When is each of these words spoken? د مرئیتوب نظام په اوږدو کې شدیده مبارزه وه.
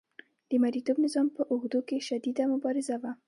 د 0.49 0.51
مرئیتوب 0.63 0.97
نظام 1.05 1.27
په 1.35 1.41
اوږدو 1.51 1.79
کې 1.87 2.05
شدیده 2.07 2.43
مبارزه 2.53 2.95
وه. 3.01 3.11